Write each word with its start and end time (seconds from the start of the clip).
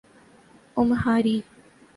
امہاری 0.77 1.37